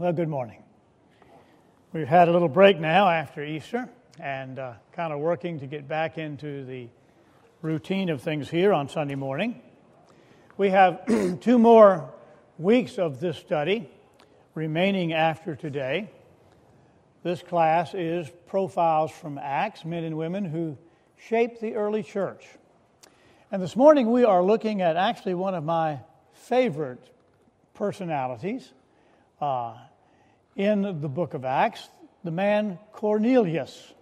[0.00, 0.62] Well, good morning.
[1.92, 3.86] We've had a little break now after Easter
[4.18, 6.88] and uh, kind of working to get back into the
[7.60, 9.60] routine of things here on Sunday morning.
[10.56, 12.14] We have two more
[12.56, 13.90] weeks of this study
[14.54, 16.10] remaining after today.
[17.22, 20.78] This class is Profiles from Acts, men and women who
[21.18, 22.46] shaped the early church.
[23.52, 26.00] And this morning we are looking at actually one of my
[26.32, 27.06] favorite
[27.74, 28.72] personalities.
[29.42, 29.74] Uh,
[30.56, 31.88] in the book of Acts,
[32.24, 33.92] the man Cornelius.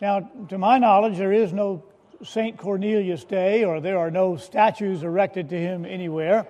[0.00, 1.84] Now, to my knowledge, there is no
[2.24, 2.56] St.
[2.56, 6.46] Cornelius Day or there are no statues erected to him anywhere.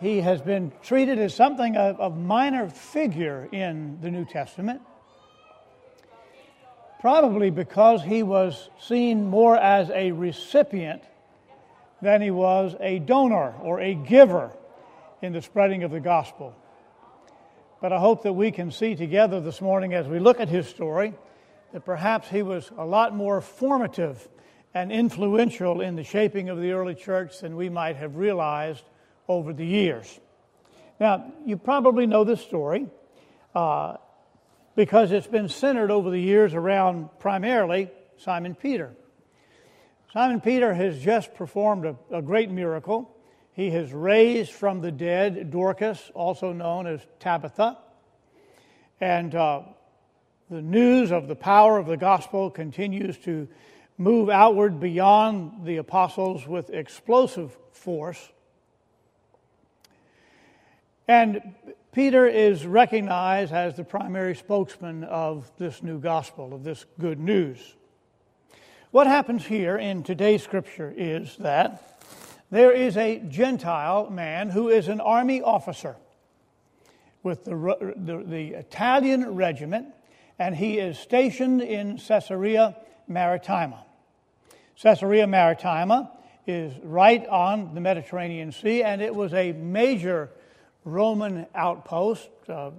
[0.00, 4.80] He has been treated as something of a minor figure in the New Testament,
[7.00, 11.02] probably because he was seen more as a recipient
[12.00, 14.52] than he was a donor or a giver
[15.20, 16.54] in the spreading of the gospel.
[17.80, 20.68] But I hope that we can see together this morning as we look at his
[20.68, 21.14] story
[21.72, 24.28] that perhaps he was a lot more formative
[24.74, 28.84] and influential in the shaping of the early church than we might have realized
[29.28, 30.20] over the years.
[30.98, 32.86] Now, you probably know this story
[33.54, 33.96] uh,
[34.76, 38.92] because it's been centered over the years around primarily Simon Peter.
[40.12, 43.16] Simon Peter has just performed a, a great miracle
[43.60, 47.76] he has raised from the dead Dorcas, also known as Tabitha.
[49.02, 49.64] And uh,
[50.48, 53.46] the news of the power of the gospel continues to
[53.98, 58.30] move outward beyond the apostles with explosive force.
[61.06, 61.54] And
[61.92, 67.58] Peter is recognized as the primary spokesman of this new gospel, of this good news.
[68.90, 71.99] What happens here in today's scripture is that
[72.50, 75.96] there is a Gentile man who is an army officer
[77.22, 79.88] with the, the, the, Italian regiment,
[80.38, 82.76] and he is stationed in Caesarea
[83.06, 83.84] Maritima.
[84.82, 86.10] Caesarea Maritima
[86.46, 90.30] is right on the Mediterranean Sea, and it was a major
[90.84, 92.30] Roman outpost.
[92.48, 92.70] Uh,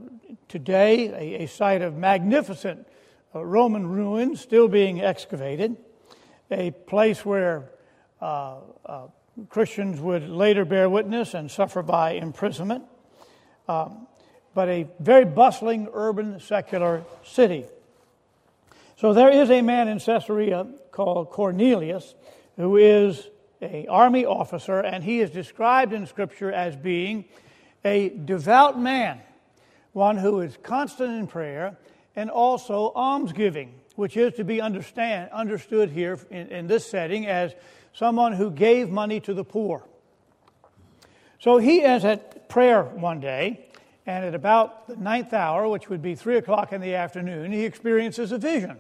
[0.47, 2.87] today, a, a, site of magnificent
[3.35, 5.77] uh, Roman ruins still being excavated,
[6.49, 7.69] a place where
[8.19, 8.55] uh,
[8.85, 9.07] uh
[9.49, 12.83] Christians would later bear witness and suffer by imprisonment,
[13.67, 14.07] um,
[14.53, 17.65] but a very bustling urban secular city.
[18.97, 22.13] So there is a man in Caesarea called Cornelius
[22.55, 23.27] who is
[23.61, 27.25] an army officer, and he is described in Scripture as being
[27.83, 29.19] a devout man,
[29.93, 31.77] one who is constant in prayer
[32.15, 37.53] and also almsgiving, which is to be understand, understood here in, in this setting as
[37.93, 39.83] someone who gave money to the poor.
[41.39, 43.65] So he is at prayer one day,
[44.05, 47.65] and at about the ninth hour, which would be three o'clock in the afternoon, he
[47.65, 48.77] experiences a vision.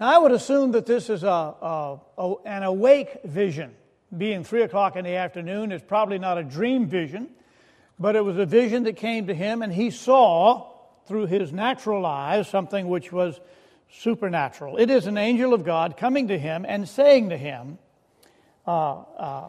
[0.00, 3.74] Now, I would assume that this is a, a, a, an awake vision.
[4.16, 7.28] Being three o'clock in the afternoon is probably not a dream vision,
[7.98, 10.70] but it was a vision that came to him, and he saw
[11.06, 13.40] through his natural eyes something which was
[13.90, 14.78] supernatural.
[14.78, 17.78] It is an angel of God coming to him and saying to him,
[18.66, 19.48] uh, uh,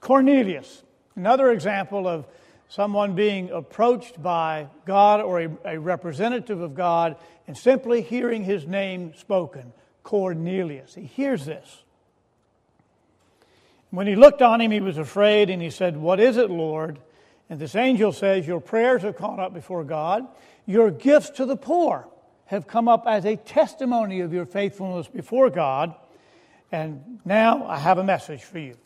[0.00, 0.82] Cornelius,
[1.14, 2.26] another example of
[2.68, 7.16] someone being approached by God or a, a, representative of God
[7.46, 9.72] and simply hearing his name spoken
[10.02, 10.94] Cornelius.
[10.94, 11.82] He hears this.
[13.90, 16.98] When he looked on him, he was afraid and he said, What is it, Lord?
[17.48, 20.26] And this angel says, Your prayers have gone up before God,
[20.66, 22.08] your gifts to the poor
[22.46, 25.94] have come up as a testimony of your faithfulness before God.
[26.72, 28.76] And now I have a message for you.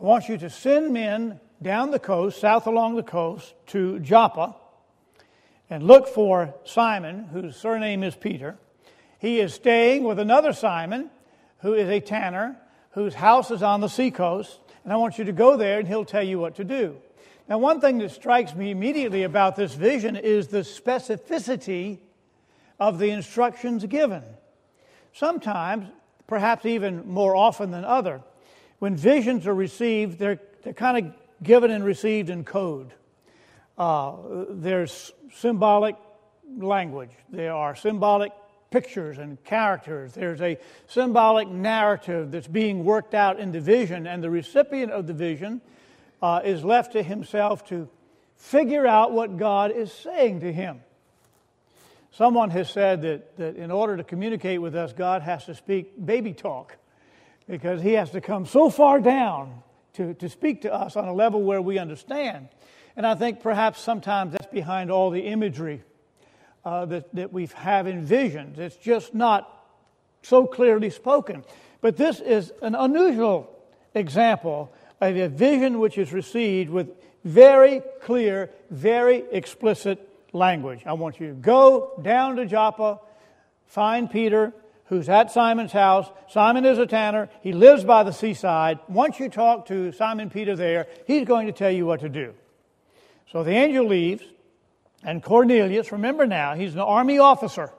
[0.00, 4.56] I want you to send men down the coast, south along the coast, to Joppa,
[5.70, 8.56] and look for Simon, whose surname is Peter.
[9.20, 11.08] He is staying with another Simon,
[11.60, 12.56] who is a tanner,
[12.90, 14.58] whose house is on the seacoast.
[14.82, 16.96] And I want you to go there, and he'll tell you what to do.
[17.48, 21.98] Now, one thing that strikes me immediately about this vision is the specificity
[22.80, 24.24] of the instructions given.
[25.12, 25.88] Sometimes
[26.32, 28.22] perhaps even more often than other.
[28.78, 31.12] When visions are received, they're, they're kind of
[31.42, 32.94] given and received in code.
[33.76, 34.14] Uh,
[34.48, 35.94] there's symbolic
[36.56, 38.32] language, there are symbolic
[38.70, 40.56] pictures and characters, there's a
[40.86, 45.60] symbolic narrative that's being worked out in the vision, and the recipient of the vision
[46.22, 47.86] uh, is left to himself to
[48.36, 50.80] figure out what God is saying to him.
[52.12, 56.04] Someone has said that, that in order to communicate with us, God has to speak
[56.04, 56.76] baby talk
[57.48, 59.62] because he has to come so far down
[59.94, 62.48] to, to speak to us on a level where we understand.
[62.96, 65.82] And I think perhaps sometimes that's behind all the imagery
[66.66, 68.58] uh, that, that we have in visions.
[68.58, 69.66] It's just not
[70.20, 71.44] so clearly spoken.
[71.80, 73.58] But this is an unusual
[73.94, 74.70] example
[75.00, 76.90] of a vision which is received with
[77.24, 80.82] very clear, very explicit language.
[80.86, 83.00] I want you to go down to Joppa,
[83.66, 84.52] find Peter,
[84.86, 86.10] who's at Simon's house.
[86.28, 87.30] Simon is a tanner.
[87.42, 88.78] He lives by the seaside.
[88.88, 92.34] Once you talk to Simon Peter there, he's going to tell you what to do.
[93.30, 94.22] So the angel leaves,
[95.02, 97.70] and Cornelius, remember now, he's an army officer.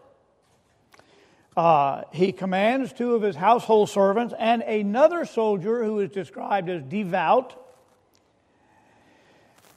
[1.55, 6.81] Uh, he commands two of his household servants and another soldier who is described as
[6.81, 7.62] devout.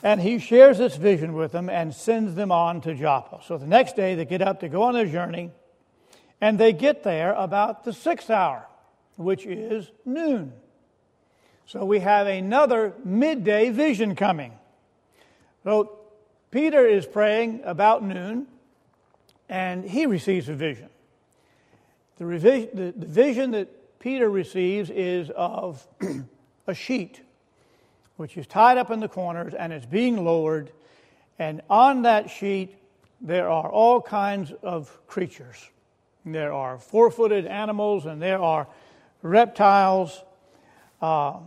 [0.03, 3.41] And he shares this vision with them and sends them on to Joppa.
[3.45, 5.51] So the next day they get up to go on their journey,
[6.41, 8.67] and they get there about the sixth hour,
[9.17, 10.53] which is noon.
[11.67, 14.53] So we have another midday vision coming.
[15.65, 15.99] So
[16.51, 18.47] Peter is praying about noon,
[19.49, 20.89] and he receives a vision.
[22.19, 25.87] The, revision, the, the vision that Peter receives is of
[26.67, 27.21] a sheet
[28.17, 30.73] which is tied up in the corners and it's being lowered.
[31.39, 32.77] And on that sheet,
[33.21, 35.57] there are all kinds of creatures.
[36.25, 38.67] There are four footed animals and there are
[39.23, 40.23] reptiles
[41.01, 41.39] uh,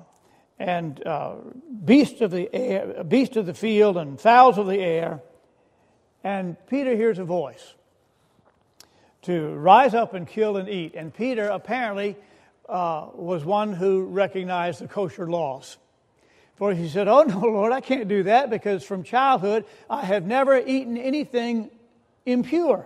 [0.58, 1.36] and uh,
[1.84, 5.22] beasts of the air, beasts of the field and fowls of the air.
[6.24, 7.76] And Peter hears a voice
[9.24, 10.96] to rise up and kill and eat.
[10.96, 12.16] And Peter apparently
[12.68, 15.78] uh, was one who recognized the kosher laws.
[16.60, 20.26] For he said, Oh, no, Lord, I can't do that because from childhood I have
[20.26, 21.72] never eaten anything
[22.26, 22.86] impure.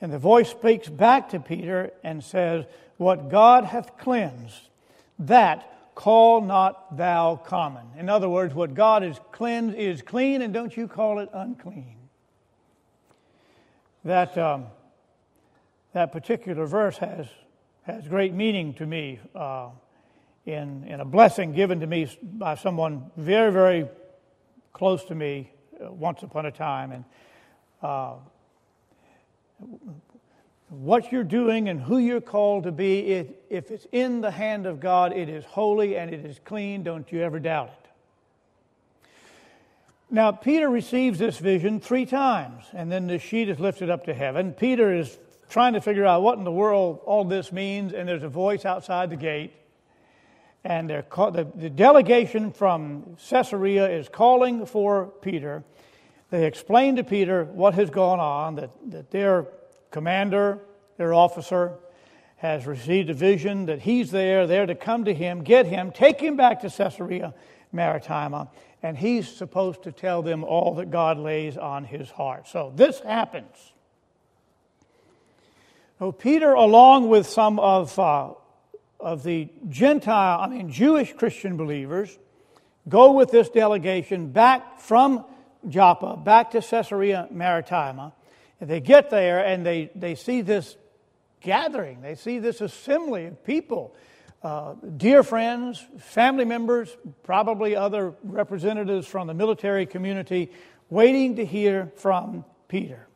[0.00, 2.66] And the voice speaks back to Peter and says,
[2.98, 4.68] What God hath cleansed,
[5.18, 7.86] that call not thou common.
[7.98, 11.96] In other words, what God has cleansed is clean, and don't you call it unclean.
[14.04, 14.38] That.
[14.38, 14.66] Um,
[15.92, 17.26] that particular verse has,
[17.82, 19.70] has great meaning to me uh,
[20.52, 23.88] in, in a blessing given to me by someone very, very
[24.72, 25.50] close to me
[25.84, 26.92] uh, once upon a time.
[26.92, 27.04] And
[27.82, 28.14] uh,
[30.68, 34.66] what you're doing and who you're called to be, it, if it's in the hand
[34.66, 36.82] of God, it is holy and it is clean.
[36.82, 37.90] Don't you ever doubt it.
[40.12, 44.14] Now, Peter receives this vision three times, and then the sheet is lifted up to
[44.14, 44.52] heaven.
[44.52, 45.16] Peter is
[45.48, 48.64] trying to figure out what in the world all this means, and there's a voice
[48.64, 49.52] outside the gate.
[50.64, 55.64] And call, the, the delegation from Caesarea is calling for Peter.
[56.30, 59.46] They explain to Peter what has gone on, that, that their
[59.90, 60.58] commander,
[60.96, 61.78] their officer,
[62.36, 66.20] has received a vision that he's there, there to come to him, get him, take
[66.20, 67.34] him back to Caesarea
[67.72, 68.48] Maritima,
[68.82, 72.48] and he's supposed to tell them all that God lays on his heart.
[72.48, 73.72] So this happens.
[75.98, 78.30] So Peter, along with some of, uh,
[79.00, 82.18] of the Gentile, I mean Jewish Christian believers,
[82.88, 85.24] go with this delegation back from
[85.68, 88.12] Joppa, back to Caesarea Maritima.
[88.60, 90.76] And they get there and they, they see this
[91.40, 93.94] gathering, they see this assembly of people,
[94.42, 100.50] uh, dear friends, family members, probably other representatives from the military community,
[100.88, 103.06] waiting to hear from Peter.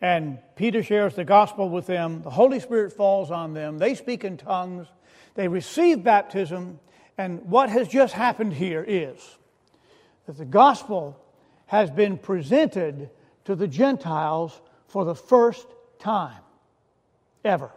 [0.00, 2.22] And Peter shares the gospel with them.
[2.22, 3.78] The Holy Spirit falls on them.
[3.78, 4.86] They speak in tongues.
[5.34, 6.80] They receive baptism.
[7.18, 9.36] And what has just happened here is
[10.26, 11.22] that the gospel
[11.66, 13.10] has been presented
[13.44, 15.66] to the Gentiles for the first
[15.98, 16.42] time
[17.44, 17.70] ever.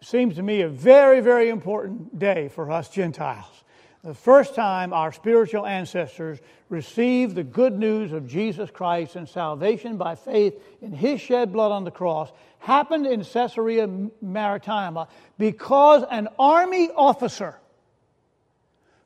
[0.00, 3.64] Seems to me a very, very important day for us Gentiles
[4.08, 6.38] the first time our spiritual ancestors
[6.70, 11.72] received the good news of Jesus Christ and salvation by faith in his shed blood
[11.72, 13.86] on the cross happened in Caesarea
[14.22, 17.60] Maritima because an army officer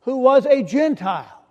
[0.02, 1.44] who was a Gentile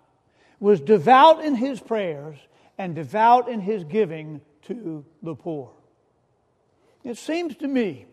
[0.61, 2.37] was devout in his prayers
[2.77, 5.71] and devout in his giving to the poor.
[7.03, 8.05] It seems to me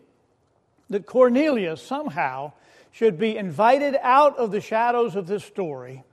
[0.89, 2.51] that Cornelius somehow
[2.91, 6.03] should be invited out of the shadows of this story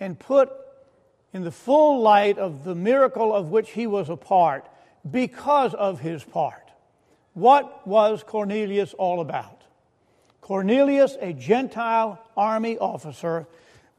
[0.00, 0.50] and put
[1.32, 4.68] in the full light of the miracle of which he was a part
[5.10, 6.70] because of his part.
[7.34, 9.62] What was Cornelius all about?
[10.40, 13.46] Cornelius, a Gentile army officer,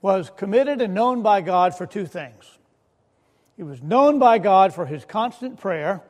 [0.01, 2.57] was committed and known by God for two things.
[3.57, 6.01] He was known by God for his constant prayer,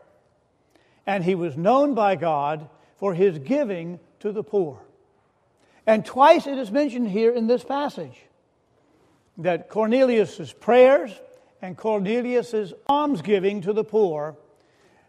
[1.08, 4.80] and he was known by God for his giving to the poor.
[5.88, 8.18] And twice it is mentioned here in this passage
[9.38, 11.12] that Cornelius' prayers
[11.62, 14.38] and Cornelius's almsgiving to the poor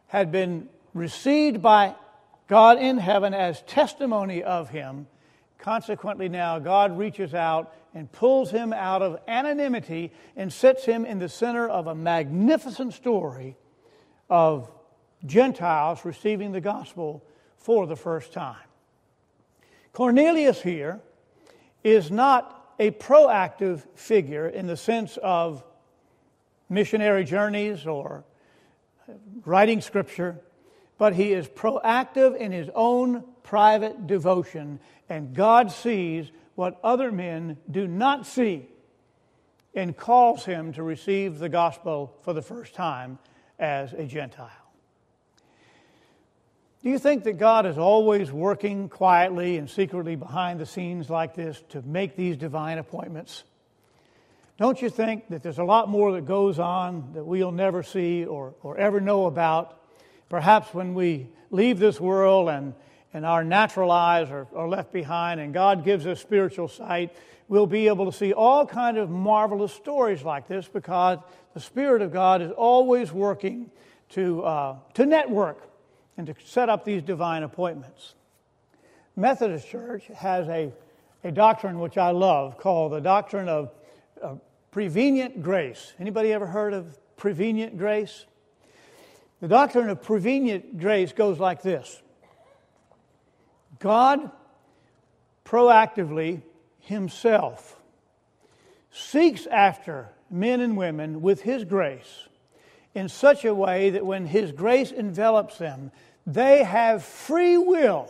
[0.09, 1.95] had been received by
[2.49, 5.07] God in heaven as testimony of him.
[5.59, 11.19] Consequently, now God reaches out and pulls him out of anonymity and sets him in
[11.19, 13.57] the center of a magnificent story
[14.29, 14.71] of
[15.25, 17.25] Gentiles receiving the gospel
[17.57, 18.57] for the first time.
[19.97, 21.01] Cornelius here
[21.83, 25.65] is not a proactive figure in the sense of
[26.69, 28.23] missionary journeys or
[29.47, 30.39] writing scripture,
[30.99, 37.57] but he is proactive in his own private devotion, and God sees what other men
[37.71, 38.69] do not see
[39.75, 43.19] and calls him to receive the gospel for the first time
[43.59, 44.66] as a Gentile.
[46.87, 51.35] Do you think that God is always working quietly and secretly behind the scenes like
[51.35, 53.43] this to make these divine appointments?
[54.57, 58.25] Don't you think that there's a lot more that goes on that we'll never see
[58.25, 59.81] or, or ever know about?
[60.29, 62.73] Perhaps when we leave this world and,
[63.13, 67.13] and our natural eyes are, are left behind and God gives us spiritual sight,
[67.49, 71.19] we'll be able to see all kind of marvelous stories like this because
[71.53, 73.73] the Spirit of God is always working
[74.11, 75.67] to, uh, to network
[76.17, 78.15] and to set up these divine appointments.
[79.17, 80.73] Methodist Church has a,
[81.25, 83.71] a doctrine which I love called the doctrine of
[84.23, 84.35] uh,
[84.71, 85.95] prevenient grace.
[85.99, 88.27] Anybody ever heard of prevenient grace?
[89.41, 92.03] The doctrine of prevenient grace goes like this
[93.79, 94.31] God
[95.45, 96.43] proactively
[96.81, 97.79] himself
[98.91, 102.29] seeks after men and women with his grace
[102.97, 105.93] in such a way that when his grace envelops them,
[106.27, 108.09] they have free will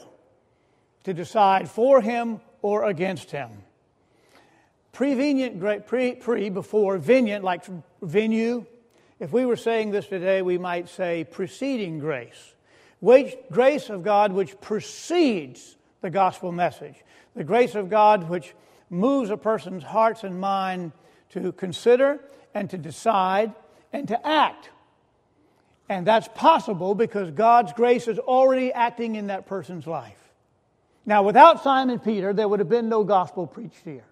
[1.02, 3.50] to decide for him or against him.
[4.92, 7.64] Prevenient, pre, pre before venient, like
[8.00, 8.64] venue.
[9.18, 12.54] If we were saying this today, we might say preceding grace.
[13.00, 16.94] Which, grace of God which precedes the gospel message.
[17.34, 18.54] The grace of God which
[18.88, 20.92] moves a person's hearts and mind
[21.30, 22.20] to consider
[22.54, 23.52] and to decide
[23.92, 24.70] and to act.
[25.88, 30.18] And that's possible because God's grace is already acting in that person's life.
[31.04, 34.04] Now, without Simon Peter, there would have been no gospel preached here.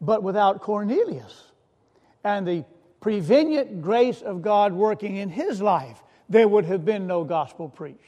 [0.00, 1.52] But without Cornelius
[2.24, 2.64] and the
[3.00, 8.00] prevenient grace of God working in his life, there would have been no gospel preached.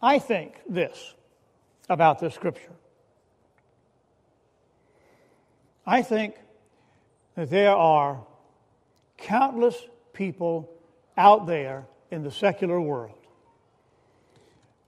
[0.00, 1.14] I think this
[1.88, 2.72] about this scripture.
[5.84, 6.36] I think
[7.34, 8.24] that there are
[9.18, 9.76] countless
[10.12, 10.70] people
[11.20, 13.14] out there in the secular world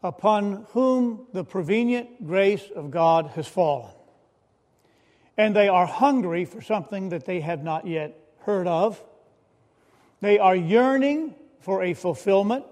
[0.02, 3.92] upon whom the prevenient grace of God has fallen
[5.36, 9.02] and they are hungry for something that they have not yet heard of.
[10.20, 12.64] They are yearning for a fulfillment,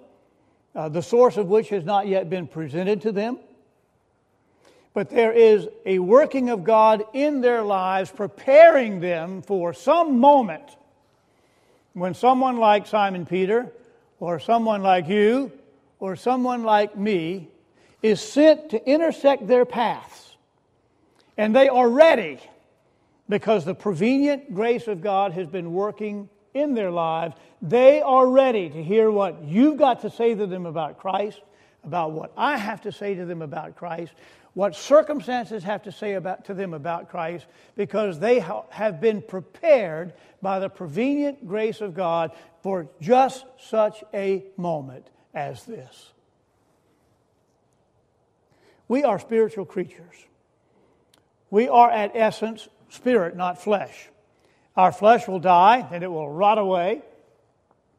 [0.75, 3.39] uh, the source of which has not yet been presented to them.
[4.93, 10.77] But there is a working of God in their lives, preparing them for some moment
[11.93, 13.73] when someone like Simon Peter,
[14.19, 15.51] or someone like you,
[15.99, 17.49] or someone like me
[18.03, 20.31] is sent to intersect their paths
[21.41, 22.39] and they are ready
[23.31, 27.35] because the prevenient grace of God has been working in their lives.
[27.63, 31.41] They are ready to hear what you've got to say to them about Christ,
[31.83, 34.13] about what I have to say to them about Christ,
[34.55, 39.23] what circumstances have to say about, to them about Christ, because they ha- have been
[39.23, 46.13] prepared by the prevenient grace of God for just such a moment as this.
[48.89, 50.27] We are spiritual creatures.
[51.51, 54.09] We are at essence spirit, not flesh.
[54.77, 57.03] Our flesh will die and it will rot away,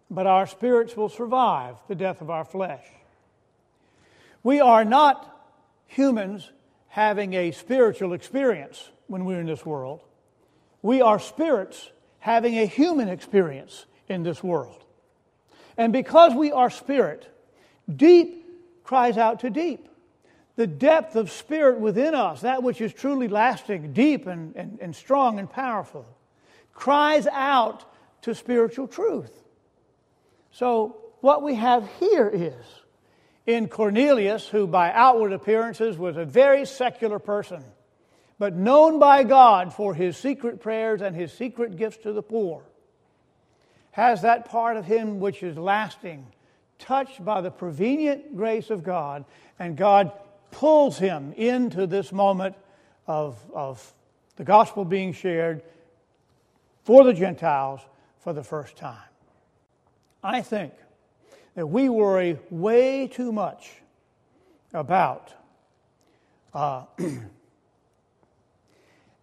[0.10, 2.84] but our spirits will survive the death of our flesh.
[4.43, 5.40] We are not
[5.91, 6.50] humans
[6.88, 10.01] having a spiritual experience when we're in this world.
[10.81, 14.83] We are spirits having a human experience in this world.
[15.77, 17.27] And because we are spirit,
[17.93, 18.45] deep
[18.83, 19.88] cries out to deep
[20.55, 24.95] the depth of spirit within us, that which is truly lasting, deep, and, and, and
[24.95, 26.05] strong and powerful,
[26.74, 27.86] cries out
[28.21, 29.31] to spiritual truth.
[30.51, 32.53] So, what we have here is
[33.45, 37.63] in Cornelius, who by outward appearances was a very secular person,
[38.38, 42.63] but known by God for his secret prayers and his secret gifts to the poor,
[43.91, 46.25] has that part of him which is lasting,
[46.79, 49.25] touched by the prevenient grace of God,
[49.60, 50.12] and God
[50.51, 52.55] pulls him into this moment
[53.07, 53.93] of, of
[54.36, 55.63] the gospel being shared
[56.83, 57.81] for the Gentiles
[58.19, 58.98] for the first time.
[60.24, 60.74] I think
[61.55, 63.70] that we worry way too much
[64.74, 65.34] about
[66.53, 66.86] uh,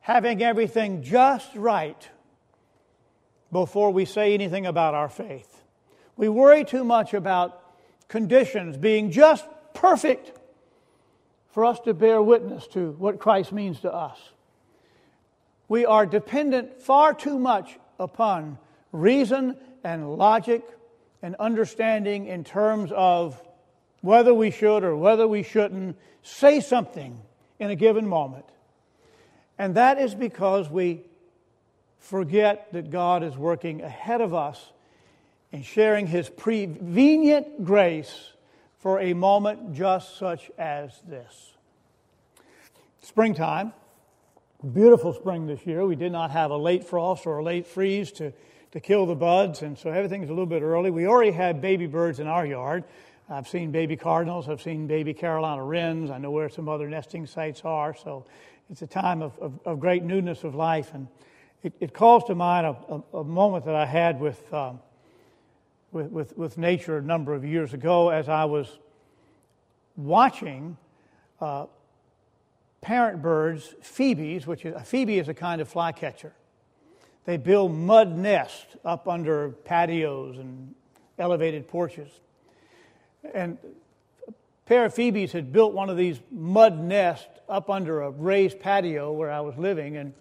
[0.00, 2.08] having everything just right
[3.50, 5.62] before we say anything about our faith.
[6.16, 7.62] We worry too much about
[8.08, 10.32] conditions being just perfect
[11.50, 14.18] for us to bear witness to what Christ means to us.
[15.68, 18.58] We are dependent far too much upon
[18.92, 20.62] reason and logic
[21.22, 23.40] and understanding in terms of
[24.00, 27.20] whether we should or whether we shouldn't say something
[27.58, 28.44] in a given moment.
[29.58, 31.02] And that is because we
[31.98, 34.72] forget that God is working ahead of us
[35.52, 38.32] and sharing His prevenient grace
[38.78, 41.52] for a moment just such as this.
[43.02, 43.72] Springtime,
[44.72, 45.84] beautiful spring this year.
[45.84, 48.32] We did not have a late frost or a late freeze to,
[48.72, 50.90] to kill the buds, and so everything's a little bit early.
[50.90, 52.84] We already had baby birds in our yard.
[53.30, 57.26] I've seen baby cardinals, I've seen baby Carolina wrens, I know where some other nesting
[57.26, 58.24] sites are, so
[58.70, 60.92] it's a time of, of, of great newness of life.
[60.94, 61.08] And
[61.62, 64.80] it, it calls to mind a, a, a, moment that I had with, um,
[65.92, 68.78] with, with, with, nature a number of years ago as I was
[69.96, 70.76] watching
[71.40, 71.66] uh,
[72.80, 76.32] parent birds, phoebes, which is, a phoebe is a kind of flycatcher.
[77.28, 80.74] They build mud nests up under patios and
[81.18, 82.08] elevated porches.
[83.34, 83.58] And
[84.26, 84.32] a
[84.64, 89.12] pair of Phoebes had built one of these mud nests up under a raised patio
[89.12, 90.14] where I was living, and,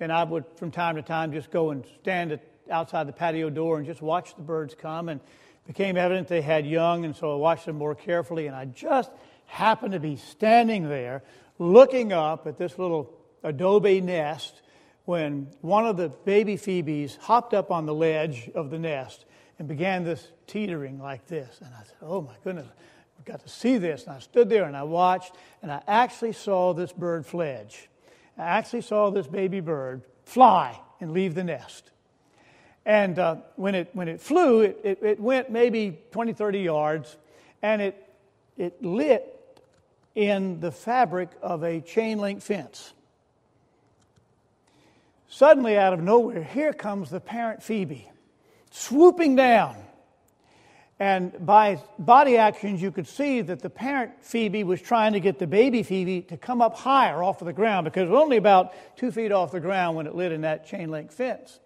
[0.00, 2.36] and I would, from time to time, just go and stand
[2.68, 5.08] outside the patio door and just watch the birds come.
[5.10, 8.48] And it became evident they had young, and so I watched them more carefully.
[8.48, 9.12] And I just
[9.46, 11.22] happened to be standing there
[11.60, 14.61] looking up at this little adobe nest
[15.04, 19.24] when one of the baby Phoebes hopped up on the ledge of the nest
[19.58, 21.60] and began this teetering like this.
[21.60, 22.66] And I said, Oh my goodness,
[23.18, 24.04] we got to see this.
[24.04, 27.88] And I stood there and I watched, and I actually saw this bird fledge.
[28.38, 31.90] I actually saw this baby bird fly and leave the nest.
[32.84, 37.16] And uh, when, it, when it flew, it, it, it went maybe 20, 30 yards,
[37.62, 38.08] and it,
[38.56, 39.60] it lit
[40.14, 42.92] in the fabric of a chain link fence.
[45.32, 48.06] Suddenly, out of nowhere, here comes the parent Phoebe
[48.70, 49.76] swooping down.
[50.98, 55.38] And by body actions, you could see that the parent Phoebe was trying to get
[55.38, 58.36] the baby Phoebe to come up higher off of the ground because it was only
[58.36, 61.60] about two feet off the ground when it lit in that chain link fence.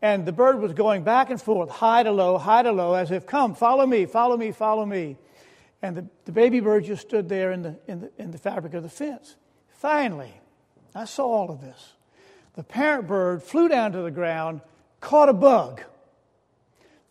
[0.00, 3.10] And the bird was going back and forth, high to low, high to low, as
[3.10, 5.18] if, come, follow me, follow me, follow me.
[5.82, 8.72] And the, the baby bird just stood there in the, in, the, in the fabric
[8.72, 9.36] of the fence.
[9.68, 10.32] Finally,
[10.94, 11.92] I saw all of this.
[12.54, 14.60] The parent bird flew down to the ground,
[15.00, 15.82] caught a bug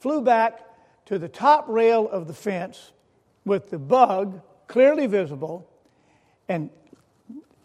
[0.01, 0.61] flew back
[1.05, 2.91] to the top rail of the fence
[3.45, 5.69] with the bug clearly visible
[6.49, 6.71] and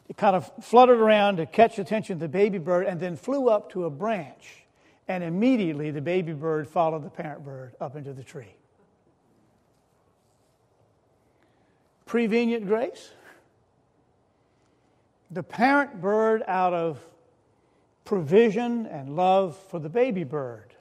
[0.09, 3.17] it kind of fluttered around to catch the attention of the baby bird and then
[3.17, 4.65] flew up to a branch.
[5.09, 8.55] And immediately the baby bird followed the parent bird up into the tree.
[12.05, 13.13] Prevenient grace.
[15.31, 17.01] The parent bird, out of
[18.07, 20.73] provision and love for the baby bird,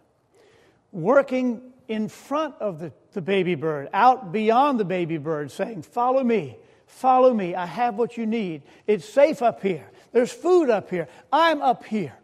[0.93, 6.23] working in front of the, the baby bird, out beyond the baby bird, saying, Follow
[6.23, 6.57] me,
[6.87, 7.53] follow me.
[7.53, 8.61] I have what you need.
[8.87, 9.85] It's safe up here.
[10.13, 11.09] There's food up here.
[11.33, 12.15] I'm up here.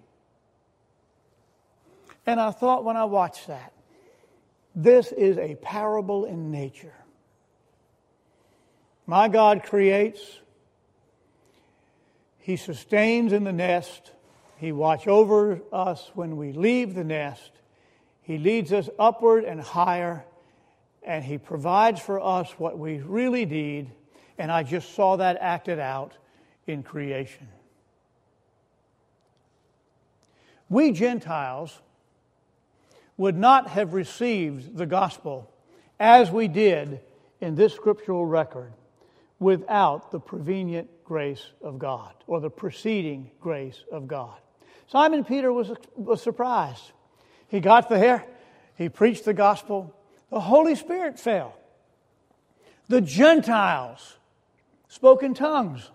[2.26, 3.74] And I thought when I watched that,
[4.74, 6.94] this is a parable in nature.
[9.06, 10.22] My God creates,
[12.38, 14.12] He sustains in the nest,
[14.62, 17.52] He watch over us when we leave the nest,
[18.22, 20.24] he leads us upward and higher,
[21.04, 23.92] and He provides for us what we really need.
[24.38, 26.14] And I just saw that acted out
[26.68, 27.48] in creation.
[30.70, 31.78] We Gentiles
[33.18, 35.52] would not have received the gospel
[36.00, 37.02] as we did
[37.42, 38.72] in this scriptural record
[39.40, 44.38] without the prevenient grace of God or the preceding grace of God.
[44.92, 46.92] Simon Peter was, was surprised.
[47.48, 48.26] He got there,
[48.76, 49.96] he preached the gospel,
[50.30, 51.58] the Holy Spirit fell.
[52.90, 54.18] The Gentiles
[54.90, 55.90] spoke in tongues.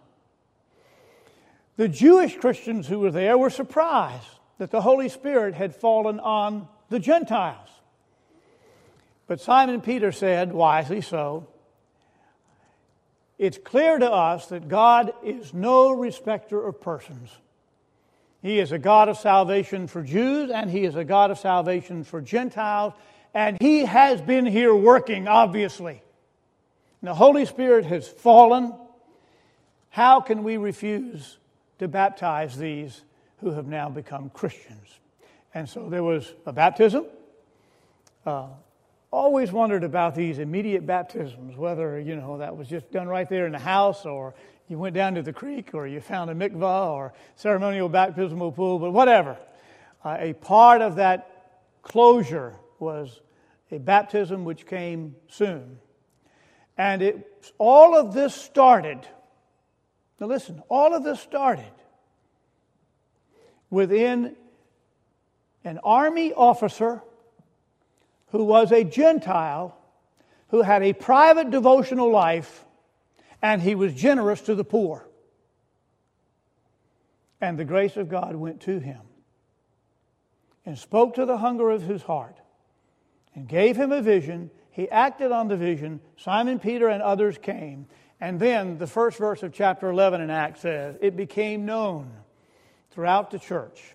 [1.76, 6.66] The Jewish Christians who were there were surprised that the Holy Spirit had fallen on
[6.88, 7.68] the Gentiles.
[9.26, 11.48] But Simon Peter said, wisely so,
[13.38, 17.28] it's clear to us that God is no respecter of persons.
[18.46, 22.04] He is a God of salvation for Jews, and He is a God of salvation
[22.04, 22.94] for Gentiles,
[23.34, 26.00] and He has been here working, obviously.
[27.02, 28.72] the Holy Spirit has fallen.
[29.90, 31.38] How can we refuse
[31.80, 33.02] to baptize these
[33.38, 34.96] who have now become Christians?
[35.52, 37.04] And so there was a baptism.
[38.24, 38.46] Uh,
[39.10, 43.46] always wondered about these immediate baptisms, whether, you know, that was just done right there
[43.46, 44.34] in the house or
[44.68, 48.78] you went down to the creek or you found a mikvah or ceremonial baptismal pool,
[48.78, 49.36] but whatever.
[50.04, 53.20] Uh, a part of that closure was
[53.70, 55.78] a baptism which came soon.
[56.76, 58.98] And it, all of this started,
[60.20, 61.64] now listen, all of this started
[63.70, 64.36] within
[65.64, 67.02] an army officer
[68.28, 69.76] who was a Gentile
[70.48, 72.65] who had a private devotional life
[73.42, 75.06] and he was generous to the poor.
[77.40, 79.00] And the grace of God went to him
[80.64, 82.36] and spoke to the hunger of his heart
[83.34, 84.50] and gave him a vision.
[84.70, 86.00] He acted on the vision.
[86.16, 87.86] Simon Peter and others came.
[88.20, 92.10] And then the first verse of chapter 11 in Acts says, It became known
[92.90, 93.94] throughout the church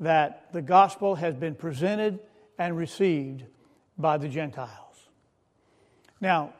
[0.00, 2.20] that the gospel has been presented
[2.58, 3.44] and received
[3.96, 5.08] by the Gentiles.
[6.20, 6.52] Now,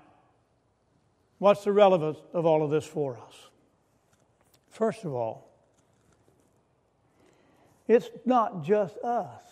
[1.38, 3.35] what's the relevance of all of this for us?
[4.70, 5.51] First of all,
[7.88, 9.42] it's not just us.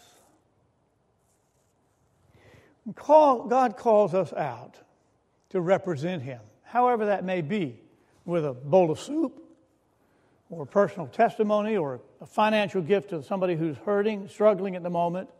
[2.95, 4.77] God calls us out
[5.51, 7.81] to represent Him, however that may be,
[8.25, 9.41] with a bowl of soup,
[10.51, 15.31] or personal testimony, or a financial gift to somebody who's hurting, struggling at the moment.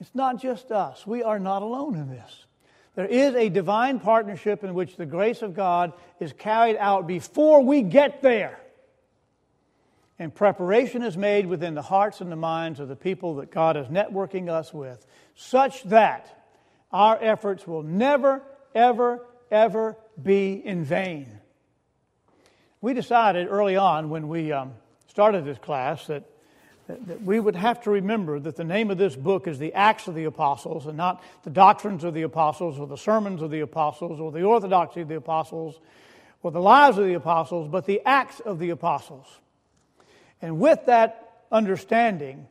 [0.00, 1.06] It's not just us.
[1.06, 2.44] We are not alone in this.
[2.94, 7.62] There is a divine partnership in which the grace of God is carried out before
[7.62, 8.58] we get there.
[10.18, 13.76] And preparation is made within the hearts and the minds of the people that God
[13.76, 16.44] is networking us with, such that
[16.90, 18.42] our efforts will never,
[18.74, 21.38] ever, ever be in vain.
[22.80, 24.74] We decided early on when we um,
[25.06, 26.24] started this class that
[26.88, 30.08] that we would have to remember that the name of this book is the Acts
[30.08, 33.60] of the Apostles and not the doctrines of the apostles or the sermons of the
[33.60, 35.78] apostles or the orthodoxy of the apostles
[36.42, 39.26] or the lives of the apostles, but the Acts of the Apostles.
[40.40, 42.46] And with that understanding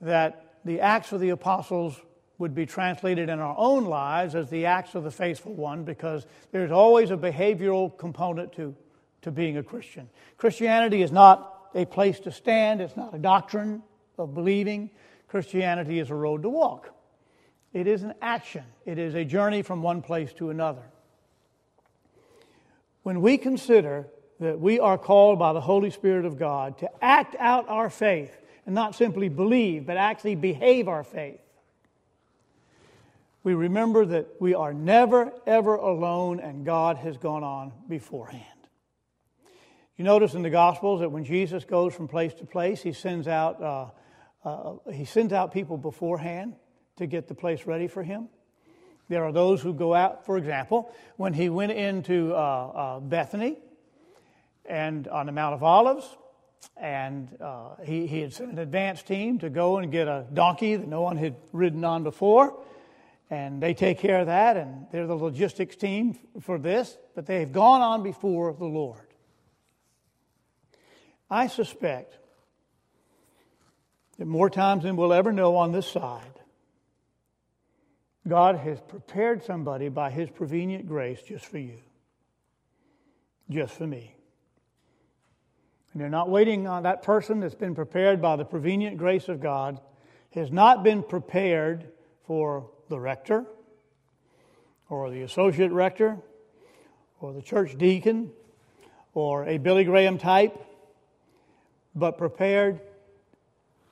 [0.00, 2.00] that the Acts of the Apostles
[2.38, 6.24] would be translated in our own lives as the Acts of the Faithful One because
[6.52, 8.74] there's always a behavioral component to,
[9.22, 10.08] to being a Christian.
[10.38, 13.82] Christianity is not a place to stand, it's not a doctrine
[14.18, 14.90] of believing.
[15.28, 16.94] Christianity is a road to walk.
[17.72, 20.82] It is an action, it is a journey from one place to another.
[23.02, 24.08] When we consider
[24.40, 28.36] that we are called by the Holy Spirit of God to act out our faith,
[28.66, 31.40] and not simply believe, but actually behave our faith,
[33.42, 38.59] we remember that we are never, ever alone and God has gone on beforehand.
[40.00, 43.28] You notice in the Gospels that when Jesus goes from place to place, he sends
[43.28, 43.90] out, uh,
[44.42, 46.54] uh, he sends out people beforehand
[46.96, 48.30] to get the place ready for him.
[49.10, 53.58] There are those who go out, for example, when he went into uh, uh Bethany
[54.64, 56.16] and on the Mount of Olives,
[56.78, 60.76] and uh, he, he had sent an advance team to go and get a donkey
[60.76, 62.58] that no one had ridden on before.
[63.28, 67.40] And they take care of that, and they're the logistics team for this, but they
[67.40, 69.09] have gone on before the Lord.
[71.30, 72.16] I suspect
[74.18, 76.24] that more times than we'll ever know on this side,
[78.26, 81.78] God has prepared somebody by His prevenient grace just for you,
[83.48, 84.14] just for me.
[85.92, 89.40] And they're not waiting on that person that's been prepared by the prevenient grace of
[89.40, 89.80] God,
[90.34, 91.88] has not been prepared
[92.26, 93.44] for the rector
[94.88, 96.18] or the associate rector
[97.20, 98.30] or the church deacon
[99.14, 100.56] or a Billy Graham type
[102.00, 102.80] but prepared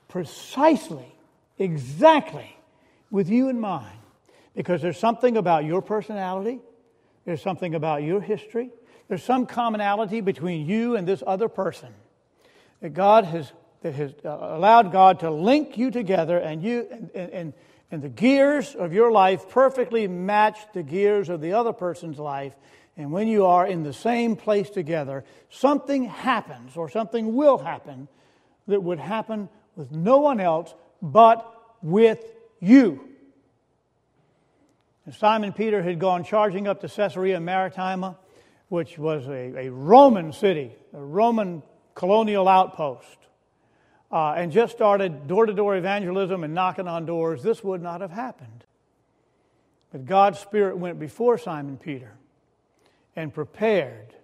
[0.09, 1.15] precisely,
[1.57, 2.57] exactly
[3.09, 3.95] with you in mind.
[4.55, 6.59] Because there's something about your personality,
[7.23, 8.71] there's something about your history,
[9.07, 11.89] there's some commonality between you and this other person
[12.81, 13.51] that God has,
[13.83, 17.53] that has uh, allowed God to link you together, and you and, and,
[17.91, 22.55] and the gears of your life perfectly match the gears of the other person's life,
[22.97, 28.07] and when you are in the same place together, something happens or something will happen
[28.67, 31.45] that would happen with no one else but
[31.81, 32.23] with
[32.59, 32.99] you.
[35.05, 38.17] And Simon Peter had gone charging up to Caesarea Maritima,
[38.67, 41.63] which was a, a Roman city, a Roman
[41.95, 43.17] colonial outpost.
[44.11, 48.01] uh, and just started door to door evangelism and knocking on doors, this would not
[48.01, 48.63] have happened.
[49.91, 52.13] But God's Spirit went before Simon Peter
[53.19, 54.15] and prepared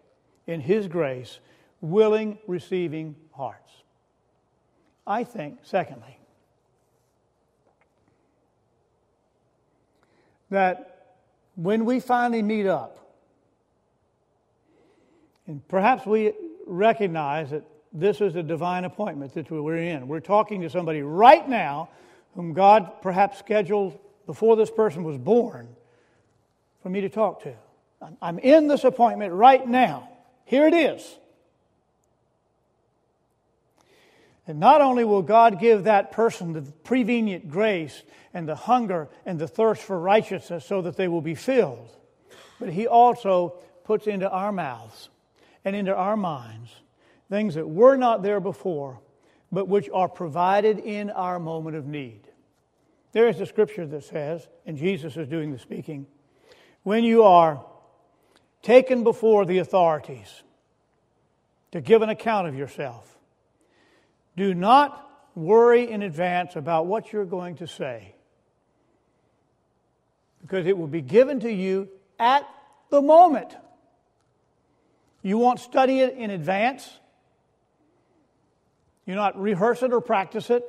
[0.47, 1.39] in His grace
[1.81, 3.73] willing, receiving hearts.
[5.05, 6.17] I think, secondly,
[10.49, 11.17] that
[11.57, 12.97] when we finally meet up,
[15.45, 16.31] and perhaps we
[16.65, 20.07] recognize that this is a divine appointment that we're in.
[20.07, 21.89] We're talking to somebody right now
[22.33, 25.67] whom God perhaps scheduled before this person was born
[26.81, 27.53] for me to talk to.
[28.21, 30.09] I'm in this appointment right now.
[30.45, 31.17] Here it is.
[34.47, 38.03] And not only will God give that person the prevenient grace
[38.33, 41.89] and the hunger and the thirst for righteousness so that they will be filled,
[42.59, 45.09] but He also puts into our mouths
[45.63, 46.69] and into our minds
[47.29, 48.99] things that were not there before,
[49.51, 52.21] but which are provided in our moment of need.
[53.13, 56.05] There is a scripture that says, and Jesus is doing the speaking,
[56.83, 57.65] when you are
[58.65, 60.41] taken before the authorities
[61.71, 63.15] to give an account of yourself,
[64.35, 68.15] do not worry in advance about what you're going to say,
[70.41, 71.87] because it will be given to you
[72.19, 72.49] at
[72.89, 73.55] the moment.
[75.21, 76.89] You won't study it in advance.
[79.05, 80.63] You not rehearse it or practice it.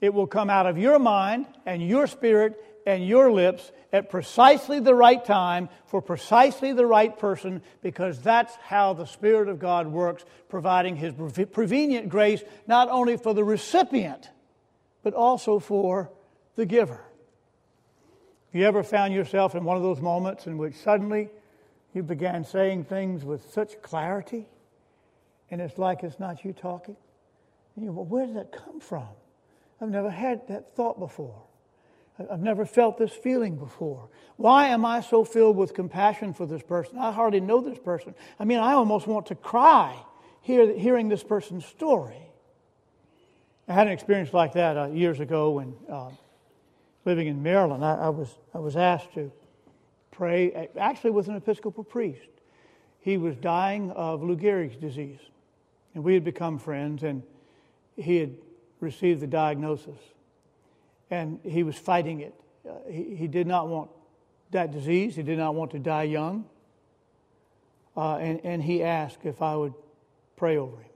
[0.00, 4.78] It will come out of your mind and your spirit and your lips at precisely
[4.78, 9.88] the right time for precisely the right person because that's how the Spirit of God
[9.88, 11.12] works, providing His
[11.52, 14.30] prevenient grace not only for the recipient,
[15.02, 16.10] but also for
[16.54, 17.02] the giver.
[18.52, 21.28] Have you ever found yourself in one of those moments in which suddenly
[21.92, 24.46] you began saying things with such clarity
[25.50, 26.96] and it's like it's not you talking?
[27.74, 29.08] And you go, well, where did that come from?
[29.80, 31.42] I've never had that thought before.
[32.18, 34.08] I've never felt this feeling before.
[34.36, 36.98] Why am I so filled with compassion for this person?
[36.98, 38.14] I hardly know this person.
[38.38, 39.96] I mean, I almost want to cry
[40.40, 42.22] hear, hearing this person's story.
[43.68, 46.10] I had an experience like that uh, years ago when uh,
[47.04, 47.84] living in Maryland.
[47.84, 49.32] I, I, was, I was asked to
[50.10, 52.28] pray, actually, with an Episcopal priest.
[53.00, 55.20] He was dying of Lou Gehrig's disease,
[55.94, 57.22] and we had become friends, and
[57.96, 58.34] he had
[58.80, 59.98] received the diagnosis
[61.10, 62.34] and he was fighting it.
[62.68, 63.90] Uh, he, he, did not want
[64.50, 66.44] that disease, he did not want to die young.
[67.96, 69.72] Uh, and, and he asked if I would
[70.36, 70.90] pray over him.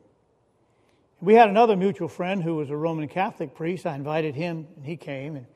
[1.23, 3.87] We had another mutual friend who was a Roman Catholic priest.
[3.87, 5.47] I invited him, and he came, and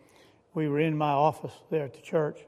[0.55, 2.39] we were in my office there at the church.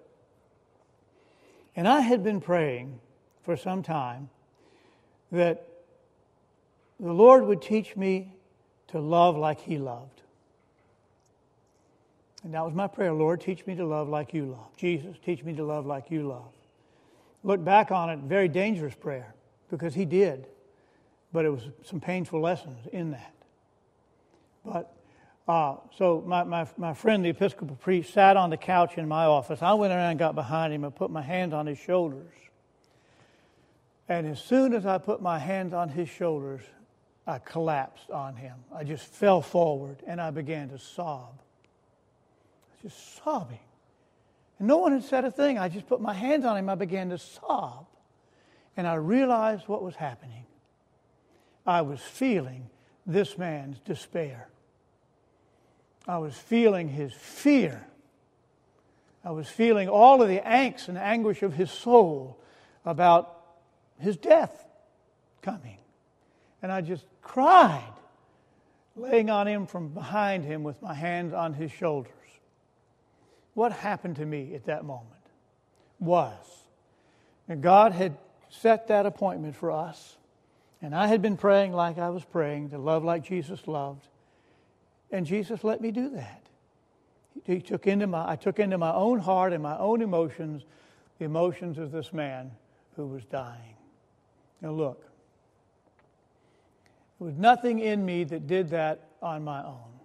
[1.75, 3.01] And I had been praying
[3.43, 4.31] for some time
[5.33, 5.69] that
[6.99, 8.35] the Lord would teach me
[8.89, 10.23] to love like he loved.
[12.47, 14.69] And that was my prayer Lord, teach me to love like you love.
[14.77, 16.53] Jesus, teach me to love like you love.
[17.43, 19.35] Look back on it, very dangerous prayer
[19.69, 20.47] because he did,
[21.33, 23.35] but it was some painful lessons in that.
[24.65, 24.95] But
[25.49, 29.25] uh, so my, my, my friend, the Episcopal priest, sat on the couch in my
[29.25, 29.61] office.
[29.61, 32.33] I went around and got behind him and put my hands on his shoulders.
[34.09, 36.63] And as soon as I put my hands on his shoulders,
[37.27, 38.55] I collapsed on him.
[38.73, 41.41] I just fell forward and I began to sob
[42.87, 43.59] just sobbing.
[44.61, 45.59] And no one had said a thing.
[45.59, 46.69] I just put my hands on him.
[46.69, 47.87] I began to sob.
[48.77, 50.45] And I realized what was happening.
[51.67, 52.71] I was feeling
[53.05, 54.49] this man's despair.
[56.07, 57.85] I was feeling his fear.
[59.25, 62.39] I was feeling all of the angst and anguish of his soul
[62.85, 63.37] about
[63.99, 64.65] his death
[65.43, 65.79] coming.
[66.63, 67.83] And I just cried,
[68.95, 72.13] laying on him from behind him with my hands on his shoulders.
[73.57, 75.15] What happened to me at that moment
[75.99, 76.35] was
[77.49, 78.19] that God had
[78.51, 80.19] set that appointment for us,
[80.83, 84.07] and I had been praying like I was praying to love like Jesus loved,
[85.11, 86.43] and Jesus let me do that.
[87.45, 90.63] He took into my, I took into my own heart and my own emotions
[91.19, 92.51] the emotions of this man
[92.95, 93.77] who was dying.
[94.61, 95.01] Now, look,
[97.19, 99.99] there was nothing in me that did that on my own.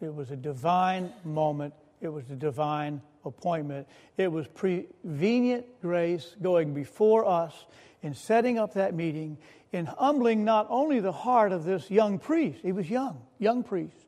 [0.00, 3.86] It was a divine moment it was a divine appointment.
[4.16, 7.66] It was prevenient grace going before us
[8.02, 9.36] in setting up that meeting,
[9.72, 14.06] in humbling not only the heart of this young priest, he was young, young priest,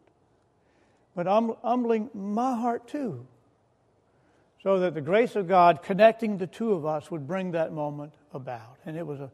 [1.14, 3.26] but humbling my heart too,
[4.62, 8.14] so that the grace of God connecting the two of us would bring that moment
[8.32, 8.78] about.
[8.86, 9.30] And it was a,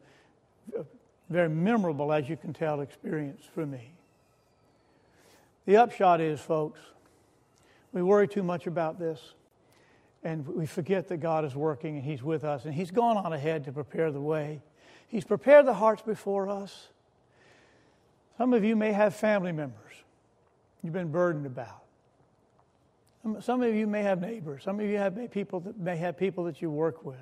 [0.77, 0.83] a
[1.29, 3.93] very memorable, as you can tell, experience for me.
[5.65, 6.79] The upshot is, folks,
[7.93, 9.19] we worry too much about this
[10.23, 13.33] and we forget that God is working and He's with us and He's gone on
[13.33, 14.61] ahead to prepare the way.
[15.07, 16.89] He's prepared the hearts before us.
[18.37, 19.93] Some of you may have family members
[20.83, 21.83] you've been burdened about.
[23.41, 24.63] Some of you may have neighbors.
[24.63, 27.17] Some of you have people that may have people that you work with.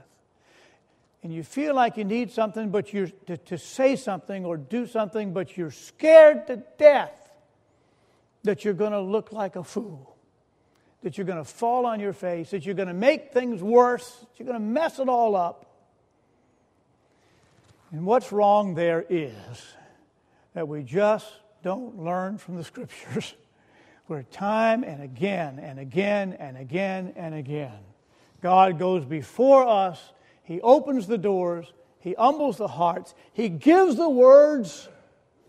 [1.23, 4.85] And you feel like you need something, but you're to, to say something or do
[4.85, 7.31] something, but you're scared to death
[8.43, 10.15] that you're going to look like a fool,
[11.07, 14.05] that you're going to fall on your face, that you're going to make things worse,
[14.19, 15.65] that you're going to mess it all up.
[17.93, 19.33] And what's wrong there is
[20.53, 21.25] that we just
[21.63, 23.35] don't learn from the scriptures.
[24.07, 27.79] Where time and again and again and again and again,
[28.41, 30.11] God goes before us,
[30.43, 34.89] He opens the doors, He humbles the hearts, He gives the words,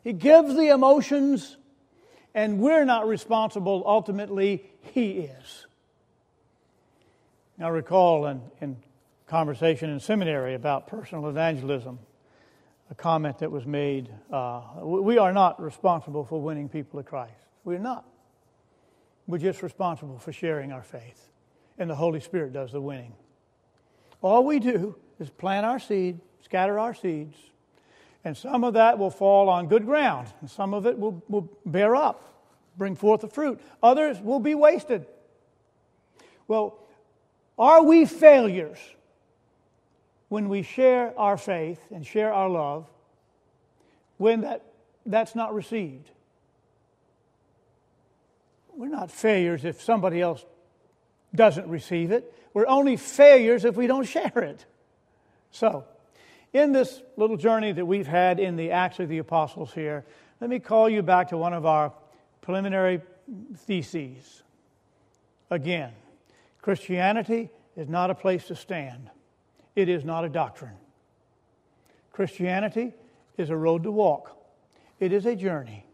[0.04, 1.56] He gives the emotions,
[2.38, 3.82] and we're not responsible.
[3.84, 5.66] Ultimately, He is.
[7.58, 8.76] Now, recall in, in
[9.26, 11.98] conversation in seminary about personal evangelism,
[12.92, 14.08] a comment that was made.
[14.30, 17.34] Uh, we are not responsible for winning people to Christ.
[17.64, 18.04] We're not.
[19.26, 21.30] We're just responsible for sharing our faith.
[21.76, 23.14] And the Holy Spirit does the winning.
[24.22, 27.36] All we do is plant our seed, scatter our seeds,
[28.28, 31.50] and some of that will fall on good ground, and some of it will, will
[31.64, 32.44] bear up,
[32.76, 33.58] bring forth the fruit.
[33.82, 35.06] Others will be wasted.
[36.46, 36.78] Well,
[37.58, 38.76] are we failures
[40.28, 42.86] when we share our faith and share our love
[44.18, 44.62] when that,
[45.06, 46.10] that's not received.
[48.76, 50.44] We're not failures if somebody else
[51.34, 52.30] doesn't receive it.
[52.52, 54.66] We're only failures if we don't share it.
[55.50, 55.86] So,
[56.52, 60.04] in this little journey that we've had in the Acts of the Apostles here,
[60.40, 61.92] let me call you back to one of our
[62.40, 63.00] preliminary
[63.56, 64.42] theses.
[65.50, 65.92] Again,
[66.62, 69.10] Christianity is not a place to stand.
[69.76, 70.76] It is not a doctrine.
[72.12, 72.94] Christianity
[73.36, 74.36] is a road to walk,
[74.98, 75.86] it is a journey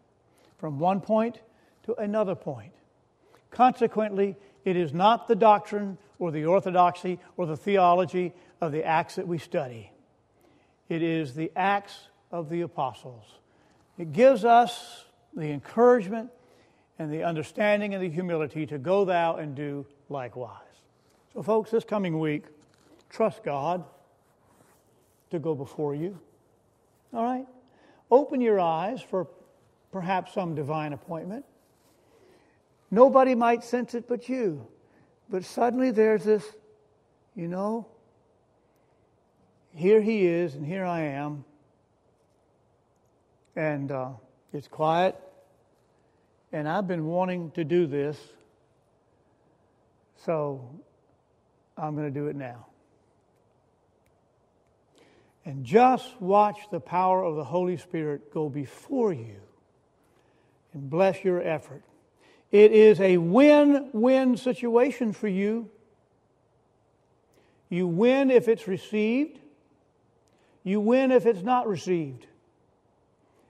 [0.58, 1.40] from one point
[1.84, 2.72] to another point.
[3.50, 9.16] Consequently, it is not the doctrine or the orthodoxy or the theology of the Acts
[9.16, 9.90] that we study.
[10.88, 13.24] It is the Acts of the Apostles.
[13.98, 16.30] It gives us the encouragement
[16.98, 20.60] and the understanding and the humility to go thou and do likewise.
[21.32, 22.44] So, folks, this coming week,
[23.14, 23.84] Trust God
[25.30, 26.18] to go before you.
[27.12, 27.46] All right?
[28.10, 29.28] Open your eyes for
[29.92, 31.44] perhaps some divine appointment.
[32.90, 34.66] Nobody might sense it but you.
[35.30, 36.44] But suddenly there's this,
[37.36, 37.86] you know,
[39.74, 41.44] here he is and here I am.
[43.56, 44.10] And uh,
[44.52, 45.16] it's quiet.
[46.52, 48.18] And I've been wanting to do this.
[50.24, 50.68] So
[51.76, 52.66] I'm going to do it now
[55.44, 59.40] and just watch the power of the Holy Spirit go before you
[60.72, 61.82] and bless your effort.
[62.50, 65.68] It is a win win situation for you.
[67.68, 69.38] You win if it's received,
[70.64, 72.26] you win if it's not received.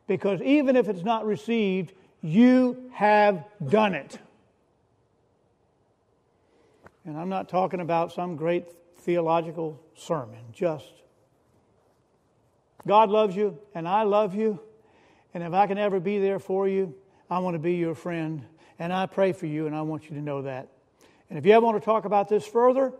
[0.06, 4.18] Because even if it's not received, you have done it.
[7.06, 8.66] And I'm not talking about some great
[8.98, 10.90] theological sermon, just
[12.86, 14.60] God loves you, and I love you.
[15.32, 16.94] And if I can ever be there for you,
[17.30, 18.44] I want to be your friend.
[18.78, 20.68] And I pray for you, and I want you to know that.
[21.30, 22.92] And if you ever want to talk about this further,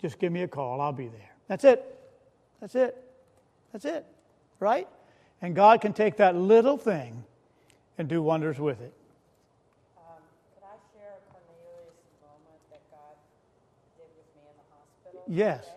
[0.00, 0.80] just give me a call.
[0.80, 1.30] I'll be there.
[1.48, 1.84] That's it.
[2.60, 3.05] That's it.
[3.72, 4.06] That's it.
[4.60, 4.88] Right?
[5.42, 7.24] And God can take that little thing
[7.98, 8.92] and do wonders with it.
[9.96, 10.22] Um,
[10.54, 13.16] could I share a Cornelius moment that God
[13.96, 15.24] did with me in the hospital?
[15.28, 15.64] Yes.
[15.64, 15.76] Today?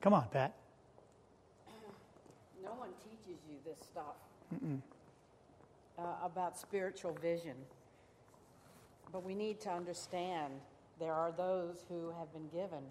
[0.00, 0.54] Come on, Pat.
[2.62, 4.16] No one teaches you this stuff
[5.98, 7.54] uh, about spiritual vision.
[9.12, 10.52] But we need to understand
[10.98, 12.82] there are those who have been given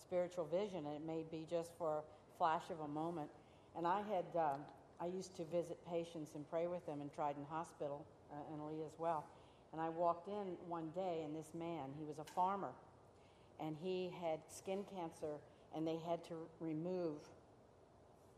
[0.00, 2.02] spiritual vision, and it may be just for a
[2.38, 3.28] flash of a moment.
[3.76, 4.54] And I had, uh,
[5.00, 8.84] I used to visit patients and pray with them in Trident Hospital, uh, and Lee
[8.86, 9.24] as well.
[9.72, 12.70] And I walked in one day, and this man, he was a farmer,
[13.60, 15.34] and he had skin cancer,
[15.74, 17.16] and they had to remove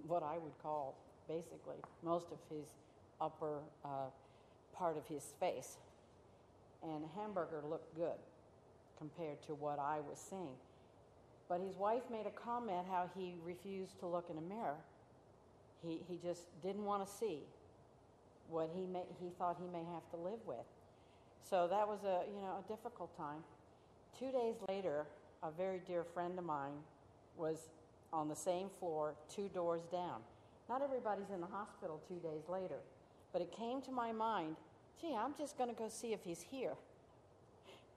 [0.06, 0.96] what I would call
[1.28, 2.66] basically most of his
[3.20, 4.08] upper uh,
[4.74, 5.76] part of his face.
[6.82, 8.18] And Hamburger looked good
[8.98, 10.56] compared to what I was seeing.
[11.50, 14.78] But his wife made a comment how he refused to look in a mirror.
[15.84, 17.40] He, he just didn't want to see
[18.48, 20.64] what he, may, he thought he may have to live with.
[21.42, 23.42] So that was a, you know, a difficult time.
[24.16, 25.06] Two days later,
[25.42, 26.78] a very dear friend of mine
[27.36, 27.68] was
[28.12, 30.20] on the same floor, two doors down.
[30.68, 32.78] Not everybody's in the hospital two days later,
[33.32, 34.56] but it came to my mind
[35.00, 36.74] gee, I'm just going to go see if he's here.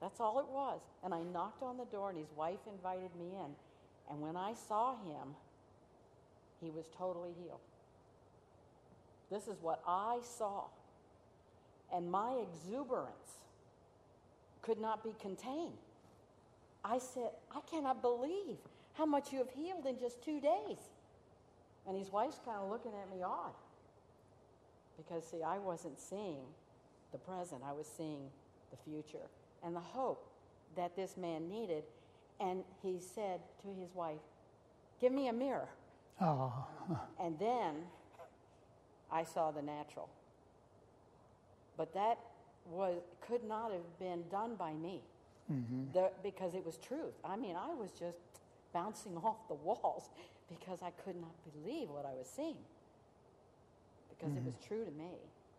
[0.04, 0.82] That's all it was.
[1.02, 3.54] And I knocked on the door, and his wife invited me in.
[4.10, 5.34] And when I saw him,
[6.60, 7.60] he was totally healed.
[9.30, 10.64] This is what I saw.
[11.90, 13.38] And my exuberance
[14.60, 15.78] could not be contained.
[16.84, 18.58] I said, I cannot believe
[18.92, 20.84] how much you have healed in just two days.
[21.88, 23.54] And his wife's kind of looking at me odd.
[24.98, 26.44] Because, see, I wasn't seeing
[27.10, 28.28] the present, I was seeing
[28.70, 29.24] the future
[29.64, 30.26] and the hope
[30.76, 31.84] that this man needed.
[32.40, 34.18] And he said to his wife,
[35.00, 35.68] Give me a mirror.
[36.20, 36.52] Oh.
[37.20, 37.74] And then
[39.10, 40.08] I saw the natural.
[41.76, 42.18] But that
[42.70, 45.00] was, could not have been done by me
[45.52, 45.92] Mm-hmm.
[45.92, 47.12] the, because it was truth.
[47.22, 48.16] I mean, I was just
[48.72, 50.08] bouncing off the walls
[50.48, 52.56] because I could not believe what I was seeing.
[54.08, 55.12] Because it was true to me,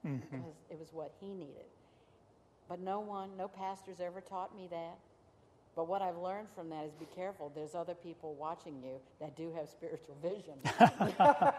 [0.04, 0.18] Mm-hmm.
[0.18, 1.70] because it was what he needed.
[2.68, 4.98] But no one, no pastors ever taught me that.
[5.76, 7.52] But what I've learned from that is be careful.
[7.54, 10.56] There's other people watching you that do have spiritual vision.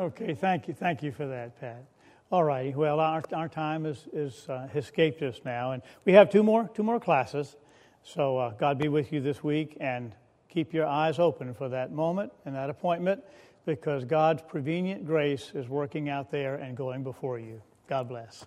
[0.00, 1.84] Okay, thank you, thank you for that, Pat.
[2.30, 2.72] All righty.
[2.72, 6.70] Well, our, our time is, is uh, escaped us now, and we have two more
[6.72, 7.56] two more classes.
[8.04, 10.14] So uh, God be with you this week, and
[10.48, 13.24] keep your eyes open for that moment and that appointment,
[13.66, 17.60] because God's prevenient grace is working out there and going before you.
[17.88, 18.46] God bless.